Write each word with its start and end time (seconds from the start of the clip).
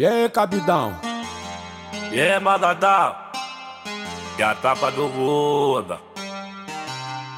E 0.00 0.06
aí, 0.06 0.30
cabidão? 0.30 0.96
E 2.10 2.18
aí, 2.18 2.40
maladão? 2.40 3.14
E 4.38 4.42
a 4.42 4.54
tapa 4.54 4.90
do 4.90 5.06
Buda? 5.08 5.98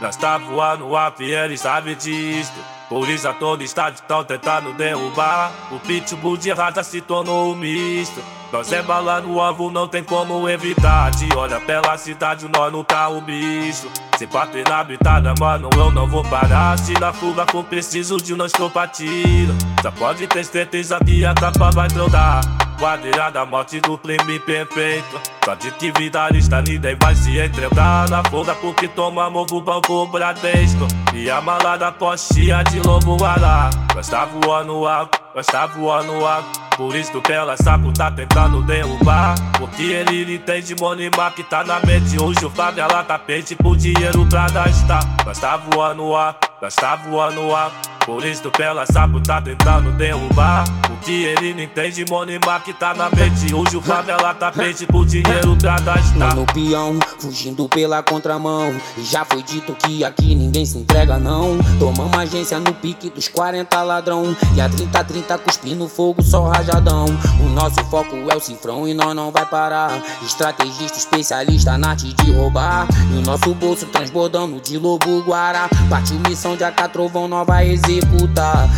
Nós 0.02 0.16
tá 0.16 0.36
voando 0.36 0.96
alto 0.96 1.22
e 1.22 1.32
eles 1.32 1.60
sabem 1.60 1.94
disso. 1.94 2.52
Por 2.88 3.08
isso 3.08 3.28
a 3.28 3.32
todo 3.32 3.62
estádio 3.62 4.02
tão 4.08 4.24
tentando 4.24 4.72
derrubar. 4.72 5.52
O 5.70 5.78
pitbull 5.78 6.36
de 6.36 6.50
raça 6.50 6.82
se 6.82 7.00
tornou 7.00 7.52
um 7.52 7.54
misto. 7.54 8.20
Nós 8.52 8.72
é 8.72 8.82
bala 8.82 9.20
no 9.20 9.40
alvo, 9.40 9.70
não 9.70 9.86
tem 9.86 10.02
como 10.02 10.48
evitar. 10.48 11.12
Te 11.12 11.28
olha 11.36 11.60
pela 11.60 11.96
cidade, 11.96 12.48
nós 12.52 12.72
não 12.72 12.82
tá 12.82 13.08
um 13.08 13.20
bicho. 13.20 13.88
Se 14.18 14.26
bater 14.26 14.68
na 14.68 14.80
habitada, 14.80 15.32
mano, 15.38 15.70
eu 15.76 15.92
não 15.92 16.08
vou 16.08 16.24
parar. 16.24 16.76
Se 16.80 16.94
na 16.94 17.12
fuga 17.12 17.46
for 17.48 17.62
preciso 17.62 18.16
de 18.16 18.34
nós 18.34 18.50
pra 18.72 18.88
tiro. 18.88 19.54
Só 19.80 19.92
pode 19.92 20.26
ter 20.26 20.44
certeza 20.44 20.98
que 20.98 21.24
a 21.24 21.32
tapa 21.32 21.70
vai 21.70 21.86
trocar. 21.86 22.61
Quadrilha 22.82 23.30
da 23.30 23.46
morte 23.46 23.80
do 23.80 23.96
crime 23.96 24.40
perfeito. 24.40 25.20
Só 25.44 25.54
de 25.54 25.70
que 25.70 25.92
vida 25.92 26.28
lista 26.30 26.60
ninguém 26.60 26.96
vai 26.96 27.14
se 27.14 27.38
entregar 27.38 28.10
na 28.10 28.24
fuga 28.28 28.56
porque 28.56 28.88
toma 28.88 29.28
o 29.28 29.60
banco 29.60 30.04
Bradesco. 30.08 30.88
E 31.14 31.30
a 31.30 31.40
malada 31.40 31.92
postinha 31.92 32.64
de 32.64 32.80
lobo 32.80 33.16
lá. 33.22 33.70
Nós 33.94 34.08
tá 34.08 34.24
voando 34.24 34.84
alto, 34.84 35.16
nós 35.32 35.46
tá 35.46 35.64
voando 35.64 36.26
alto. 36.26 36.60
Por 36.76 36.96
isso 36.96 37.22
que 37.22 37.32
ela 37.32 37.56
saco 37.56 37.92
tá 37.92 38.10
tentando 38.10 38.60
derrubar. 38.64 39.36
Porque 39.60 39.84
ele 39.84 40.34
entende 40.34 40.74
monima 40.80 41.30
que 41.30 41.44
tá 41.44 41.62
na 41.62 41.78
mente. 41.86 42.20
Hoje 42.20 42.44
o 42.44 42.50
favela 42.50 43.04
tá 43.04 43.16
pente 43.16 43.54
por 43.54 43.76
dinheiro 43.76 44.26
pra 44.26 44.48
gastar. 44.48 45.02
Nós 45.24 45.38
tá 45.38 45.56
voando 45.56 46.16
alto, 46.16 46.50
nós 46.60 46.74
tá 46.74 46.96
voando 46.96 47.54
alto. 47.54 47.91
Por 48.04 48.24
isso 48.24 48.50
pela 48.50 48.84
sapo 48.84 49.20
tá 49.20 49.40
tentando 49.40 49.92
derrubar 49.92 50.64
O 50.90 50.96
que 51.04 51.24
ele 51.24 51.54
não 51.54 51.62
entende, 51.62 52.04
Monima 52.10 52.60
que 52.60 52.72
tá 52.72 52.92
na 52.94 53.08
mente 53.10 53.54
Hoje 53.54 53.76
o 53.76 53.80
favela 53.80 54.34
tá 54.34 54.50
pente 54.50 54.86
por 54.86 55.06
dinheiro 55.06 55.56
pra 55.56 55.78
gastar 55.78 56.32
Mano 56.32 56.46
peão, 56.52 56.98
fugindo 57.18 57.68
pela 57.68 58.02
contramão. 58.02 58.74
E 58.96 59.02
já 59.02 59.24
foi 59.24 59.42
dito 59.42 59.74
que 59.74 60.04
aqui 60.04 60.34
ninguém 60.34 60.64
se 60.64 60.78
entrega 60.78 61.18
não. 61.18 61.58
Tomamos 61.78 62.16
agência 62.16 62.58
no 62.58 62.72
pique 62.74 63.10
dos 63.10 63.28
40 63.28 63.82
ladrão. 63.82 64.36
E 64.54 64.60
a 64.60 64.68
30-30 64.68 65.38
cuspindo 65.38 65.88
fogo 65.88 66.22
só 66.22 66.48
rajadão. 66.48 67.06
O 67.40 67.48
nosso 67.50 67.82
foco 67.86 68.16
é 68.30 68.36
o 68.36 68.40
cifrão 68.40 68.86
e 68.86 68.94
nós 68.94 69.14
não 69.14 69.30
vai 69.30 69.44
parar. 69.46 70.00
Estrategista, 70.22 70.98
especialista 70.98 71.76
na 71.78 71.90
arte 71.90 72.12
de 72.12 72.32
roubar. 72.32 72.86
E 73.12 73.18
o 73.18 73.22
nosso 73.22 73.54
bolso 73.54 73.86
transbordando 73.86 74.60
de 74.60 74.78
lobo 74.78 75.22
guará. 75.22 75.68
Partiu 75.88 76.18
missão 76.20 76.56
de 76.56 76.64
AK 76.64 76.92
Trovão, 76.92 77.28
nós 77.28 77.46
vai 77.46 77.68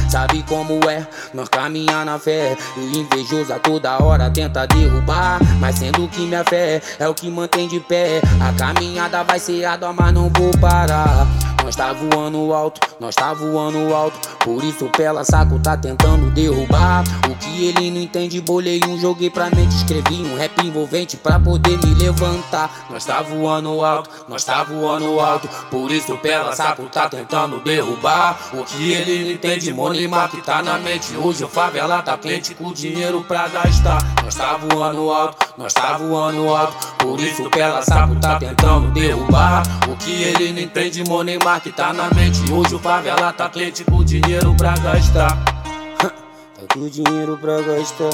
Sabe 0.08 0.42
como 0.44 0.78
é? 0.88 1.06
Nós 1.32 1.48
caminhar 1.48 2.04
na 2.04 2.18
fé. 2.18 2.56
O 2.76 2.80
invejoso 2.80 3.52
a 3.52 3.58
toda 3.58 4.02
hora 4.02 4.30
tenta 4.30 4.66
derrubar. 4.66 5.40
Mas 5.60 5.76
sendo 5.76 6.08
que 6.08 6.20
minha 6.20 6.44
fé 6.44 6.80
é 6.98 7.08
o 7.08 7.14
que 7.14 7.30
mantém 7.30 7.68
de 7.68 7.80
pé. 7.80 8.20
A 8.40 8.52
caminhada 8.52 9.22
vai 9.24 9.38
ser 9.38 9.64
árdua, 9.64 9.92
mas 9.92 10.12
não 10.12 10.30
vou 10.30 10.50
parar. 10.60 11.26
Nós 11.64 11.76
tá 11.76 11.94
voando 11.94 12.52
alto, 12.52 12.78
nós 13.00 13.14
tá 13.14 13.32
voando 13.32 13.94
alto. 13.94 14.28
Por 14.44 14.62
isso 14.62 14.86
pela 14.94 15.24
saco 15.24 15.58
tá 15.58 15.74
tentando 15.74 16.30
derrubar. 16.30 17.02
O 17.26 17.34
que 17.36 17.68
ele 17.68 17.90
não 17.90 18.02
entende, 18.02 18.38
bolei 18.38 18.82
um, 18.86 18.98
joguei 18.98 19.30
pra 19.30 19.48
mente. 19.48 19.74
Escrevi 19.74 20.22
um 20.22 20.36
rap 20.36 20.62
envolvente 20.62 21.16
pra 21.16 21.40
poder 21.40 21.78
me 21.78 21.94
levantar. 21.94 22.86
Nós 22.90 23.06
tá 23.06 23.22
voando 23.22 23.82
alto, 23.82 24.10
nós 24.28 24.44
tá 24.44 24.62
voando 24.62 25.18
alto. 25.18 25.48
Por 25.70 25.90
isso 25.90 26.14
pela 26.18 26.54
saco 26.54 26.84
tá 26.84 27.08
tentando 27.08 27.58
derrubar. 27.60 28.38
O 28.52 28.62
que 28.62 28.92
ele 28.92 29.24
não 29.24 29.30
entende, 29.30 29.72
monima 29.72 30.28
que 30.28 30.42
tá 30.42 30.62
na 30.62 30.78
mente. 30.78 31.16
Hoje 31.16 31.44
o 31.44 31.48
favela 31.48 32.02
tá 32.02 32.18
quente 32.18 32.54
com 32.54 32.74
dinheiro 32.74 33.24
pra 33.26 33.48
gastar. 33.48 33.98
Nós 34.22 34.34
tá 34.34 34.58
voando 34.58 35.10
alto, 35.10 35.54
nós 35.56 35.72
tá 35.72 35.96
voando 35.96 36.46
alto. 36.54 36.93
Por 37.04 37.20
isso 37.20 37.50
pela 37.50 37.82
saco 37.82 38.16
tá 38.16 38.38
tentando 38.38 38.90
derrubar. 38.92 39.62
O 39.86 39.94
que 39.94 40.22
ele 40.22 40.54
não 40.54 40.60
entende, 40.60 41.04
monima 41.06 41.60
que 41.60 41.70
tá 41.70 41.92
na 41.92 42.08
mente. 42.14 42.50
Hoje 42.50 42.74
o 42.74 42.78
favela 42.78 43.30
tá 43.30 43.46
quente 43.50 43.84
com 43.84 44.02
dinheiro 44.02 44.54
pra 44.56 44.72
gastar. 44.78 45.36
tá 46.00 46.64
com 46.72 46.88
dinheiro 46.88 47.36
pra 47.36 47.60
gastar. 47.60 48.08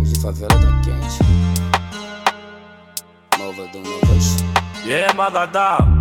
Hoje 0.00 0.12
o 0.16 0.20
favela 0.20 0.50
tá 0.50 0.80
quente. 0.84 1.18
Malvadão, 3.36 3.82
novas. 3.82 4.36
E 4.84 4.88
yeah, 4.88 5.12
maladão? 5.12 5.95